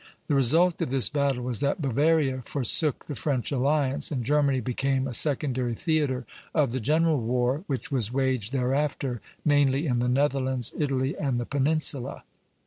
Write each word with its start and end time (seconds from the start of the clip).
The 0.25 0.33
result 0.33 0.81
of 0.81 0.89
this 0.89 1.09
battle 1.09 1.43
was 1.43 1.59
that 1.59 1.79
Bavaria 1.79 2.41
forsook 2.41 3.05
the 3.05 3.13
French 3.13 3.51
alliance, 3.51 4.09
and 4.09 4.23
Germany 4.25 4.59
became 4.59 5.07
a 5.07 5.13
secondary 5.13 5.75
theatre 5.75 6.25
of 6.55 6.71
the 6.71 6.79
general 6.79 7.19
war, 7.19 7.63
which 7.67 7.91
was 7.91 8.11
waged 8.11 8.51
thereafter 8.51 9.21
mainly 9.45 9.85
in 9.85 9.99
the 9.99 10.09
Netherlands, 10.09 10.73
Italy, 10.75 11.15
and 11.15 11.39
the 11.39 11.45
Peninsula. 11.45 12.23